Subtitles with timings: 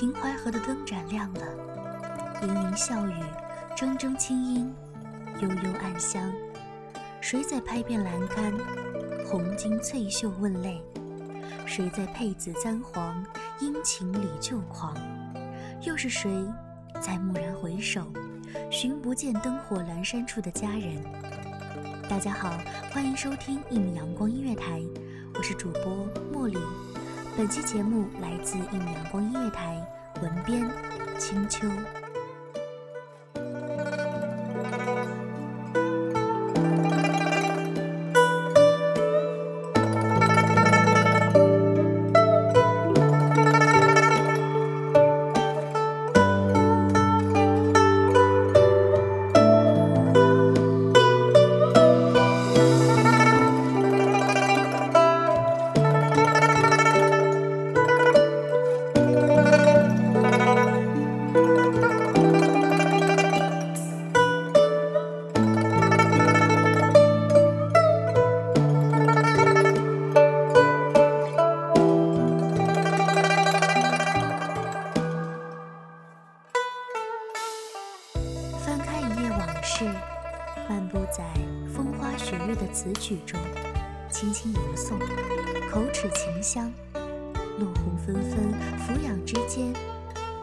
[0.00, 1.42] 秦淮河的灯盏亮了，
[2.40, 3.12] 盈盈笑语，
[3.76, 4.74] 铮铮清音，
[5.42, 6.32] 悠悠暗香。
[7.20, 8.50] 谁在拍遍栏杆，
[9.26, 10.82] 红巾翠袖问泪？
[11.66, 13.22] 谁在佩紫簪黄，
[13.60, 14.96] 殷勤里旧狂？
[15.82, 16.30] 又是谁
[16.98, 18.06] 在蓦然回首，
[18.70, 21.04] 寻不见灯火阑珊处的佳人？
[22.08, 22.58] 大家好，
[22.90, 24.80] 欢迎收听一米阳光音乐台，
[25.34, 26.56] 我是主播茉莉。
[27.40, 29.74] 本期节目来自一米阳光音乐台，
[30.20, 30.68] 文编
[31.18, 31.66] 青秋。
[82.72, 83.38] 词曲中，
[84.10, 84.98] 轻轻吟诵，
[85.70, 86.72] 口齿清香。
[87.58, 89.68] 落红纷纷，俯仰之间，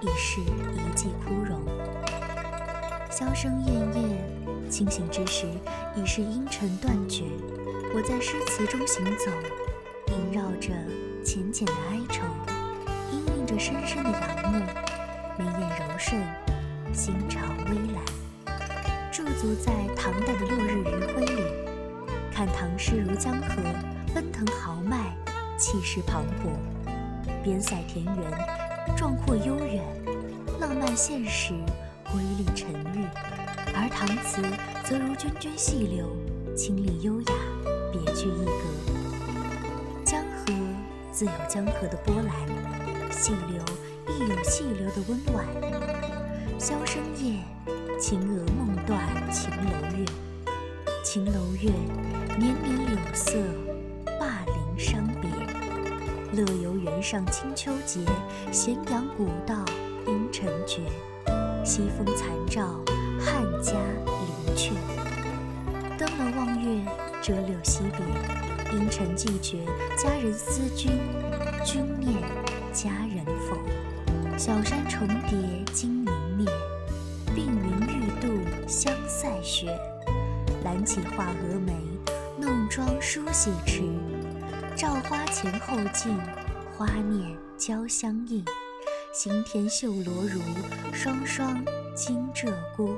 [0.00, 1.60] 已是一季枯荣。
[3.10, 5.46] 箫声咽咽，清醒之时，
[5.94, 7.24] 已是阴沉断绝。
[7.94, 9.30] 我在诗词中行走，
[10.06, 10.70] 萦绕着
[11.22, 12.22] 浅浅的哀愁，
[13.10, 14.58] 氤氲着深深的仰慕，
[15.38, 16.20] 眉眼柔顺。
[16.94, 18.04] 心潮微澜，
[19.10, 20.84] 驻足在唐代的落日余
[21.14, 21.42] 晖里，
[22.44, 23.62] 看唐诗如江河，
[24.12, 25.14] 奔腾豪迈，
[25.56, 26.58] 气势磅礴，
[27.40, 28.16] 边塞田园，
[28.96, 29.80] 壮阔悠远，
[30.60, 31.54] 浪漫现实，
[32.10, 33.06] 瑰丽沉郁；
[33.72, 34.42] 而唐词
[34.82, 36.16] 则如涓涓细流，
[36.56, 37.32] 清丽优雅，
[37.92, 40.02] 别具一格。
[40.04, 40.52] 江河
[41.12, 42.34] 自有江河的波澜，
[43.12, 43.62] 细流
[44.16, 45.46] 亦有细流的温婉。
[46.58, 47.38] 箫声夜，
[48.00, 49.00] 秦娥梦断
[49.30, 50.04] 秦楼月。
[51.02, 51.68] 晴楼月，
[52.38, 53.32] 年年柳色，
[54.20, 55.28] 灞陵伤别。
[56.32, 58.00] 乐游原上清秋节，
[58.52, 59.64] 咸阳古道
[60.06, 60.80] 阴沉绝。
[61.64, 62.80] 西风残照，
[63.18, 63.72] 汉家
[64.06, 64.70] 陵阙。
[65.98, 66.80] 登楼望月，
[67.20, 68.78] 折柳惜别。
[68.78, 69.58] 阴沉寂绝，
[69.98, 70.92] 佳人思君，
[71.64, 72.14] 君念
[72.72, 74.38] 佳人否？
[74.38, 75.36] 小山重叠
[75.72, 76.06] 今。
[77.34, 79.78] 鬓云欲度香塞雪，
[80.64, 81.74] 揽起画蛾眉，
[82.38, 83.82] 弄妆梳洗迟。
[84.76, 86.18] 照花前后镜，
[86.76, 88.44] 花面交相映。
[89.12, 90.40] 行田绣罗襦，
[90.92, 91.62] 双双
[91.94, 92.94] 惊鹧鸪。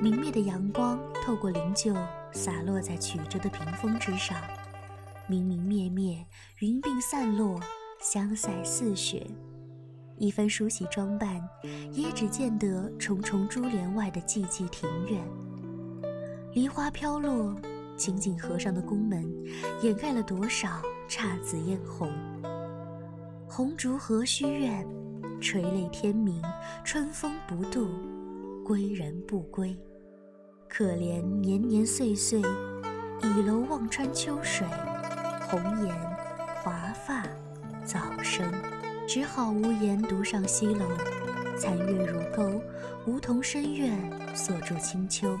[0.00, 1.96] 明灭的阳光透过灵柩，
[2.32, 4.36] 洒落在曲折的屏风之上。
[5.26, 6.26] 明明灭灭，
[6.58, 7.60] 云鬓散落，
[8.00, 9.26] 香腮似雪。
[10.18, 11.40] 一番梳洗装扮，
[11.92, 15.18] 也只见得重重珠帘外的寂寂庭院。
[16.52, 17.54] 梨花飘落，
[17.96, 19.24] 紧紧合上的宫门，
[19.82, 22.10] 掩盖了多少姹紫嫣红。
[23.48, 24.84] 红烛何须怨，
[25.40, 26.42] 垂泪天明，
[26.82, 27.88] 春风不度，
[28.64, 29.78] 归人不归。
[30.68, 32.40] 可怜年年岁岁，
[33.22, 34.66] 倚楼望穿秋水，
[35.48, 35.94] 红颜
[36.64, 37.22] 华发
[37.84, 38.44] 早生。
[39.06, 40.86] 只好无言独上西楼，
[41.56, 42.60] 残月如钩，
[43.06, 43.96] 梧桐深院
[44.34, 45.36] 锁住清秋，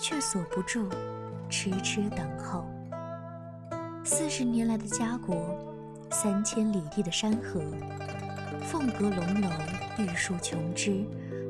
[0.00, 0.88] 却锁不住
[1.50, 2.68] 痴痴等候。
[4.04, 5.36] 四十年来的家国，
[6.10, 7.60] 三千里地的山河，
[8.62, 9.48] 凤阁龙楼，
[9.98, 11.04] 玉树琼枝，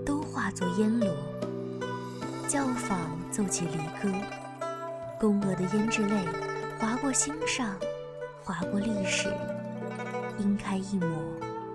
[0.05, 1.09] 都化作烟罗。
[2.49, 2.99] 教坊
[3.31, 4.13] 奏起离歌，
[5.21, 6.25] 宫娥的胭脂泪
[6.81, 7.77] 划过心上，
[8.43, 9.29] 划过历史，
[10.41, 11.09] 晕开一抹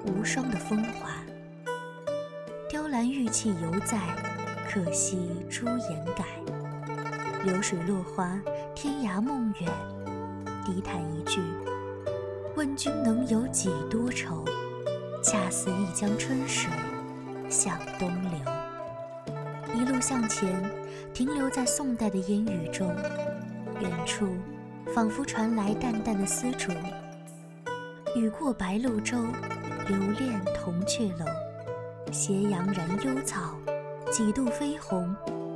[0.05, 1.11] 无双的风华。
[2.67, 3.99] 雕栏玉砌犹在，
[4.67, 6.25] 可惜朱颜改。
[7.43, 8.39] 流水落花，
[8.73, 9.69] 天涯梦远。
[10.65, 11.41] 低叹一句：
[12.55, 14.45] 问君能有几多愁？
[15.21, 16.71] 恰似一江春水
[17.49, 18.39] 向东流。
[19.75, 20.63] 一路向前，
[21.13, 22.87] 停留在宋代的烟雨中。
[23.81, 24.25] 远处，
[24.93, 26.71] 仿佛传来淡淡的丝竹。
[28.15, 29.17] 雨过白鹭洲，
[29.89, 31.25] 留恋铜雀楼。
[32.09, 33.57] 斜阳染幽草，
[34.11, 35.13] 几度飞鸿，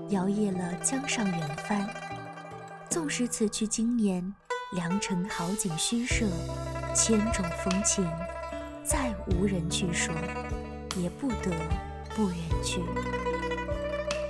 [0.10, 1.88] 摇曳了江上远帆。
[2.90, 4.34] 纵使此去经年，
[4.74, 6.26] 良辰好景虚设，
[6.96, 8.08] 千种风情，
[8.84, 10.14] 再无人去说，
[10.96, 11.52] 也不得
[12.16, 12.82] 不远去。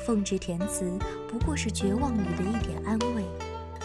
[0.05, 0.91] 奉旨填词，
[1.29, 3.23] 不过是绝望里的一点安慰。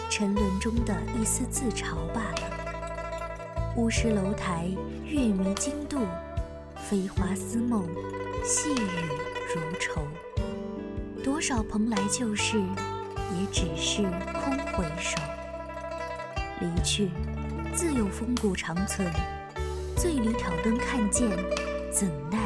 [0.09, 3.73] 沉沦中的一丝自嘲罢了。
[3.75, 4.69] 乌石楼台，
[5.05, 5.97] 月迷津渡，
[6.75, 7.87] 飞花似梦，
[8.43, 8.87] 细雨
[9.55, 10.03] 如愁。
[11.23, 14.01] 多少蓬莱旧事，也只是
[14.33, 15.17] 空回首。
[16.59, 17.11] 离去，
[17.73, 19.09] 自有风骨长存。
[19.95, 21.29] 醉里挑灯看剑，
[21.89, 22.37] 怎奈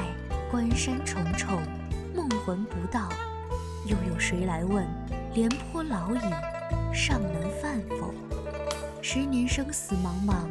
[0.52, 1.60] 关山重重，
[2.16, 3.10] 梦魂不到。
[3.86, 4.86] 又有谁来问，
[5.34, 6.20] 廉颇老矣？
[6.94, 8.14] 尚能饭否？
[9.02, 10.46] 十年生死茫茫，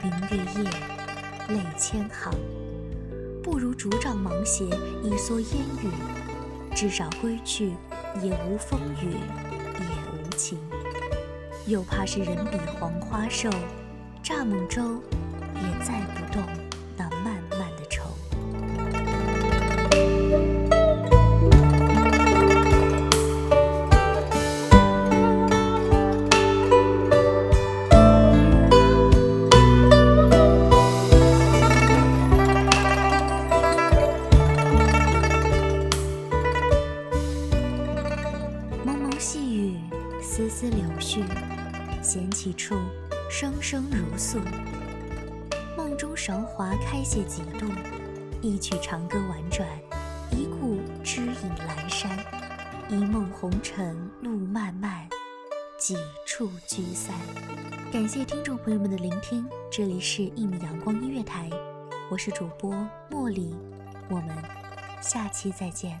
[0.00, 0.70] 明月夜，
[1.48, 2.32] 泪千行。
[3.42, 4.64] 不如竹杖芒鞋，
[5.02, 6.27] 一蓑烟雨。
[6.80, 7.72] 至少归去，
[8.22, 9.10] 也无风雨，
[9.80, 10.56] 也无晴。
[11.66, 13.50] 又怕是人比黄花瘦，
[14.22, 15.02] 蚱蜢舟，
[15.56, 16.67] 也载不动。
[41.18, 42.76] 丝柳絮，闲起处，
[43.30, 44.38] 声声如诉。
[45.76, 47.66] 梦中韶华开谢几度，
[48.40, 49.66] 一曲长歌婉转，
[50.30, 51.34] 一顾知影
[51.66, 52.18] 阑珊。
[52.88, 55.06] 一梦红尘路漫漫，
[55.78, 55.94] 几
[56.26, 57.14] 处聚散。
[57.92, 61.50] 感谢听众朋友们的聆听，这里是一米阳光音乐台，
[62.10, 62.74] 我是主播
[63.10, 63.54] 茉莉，
[64.08, 64.30] 我们
[65.02, 66.00] 下期再见。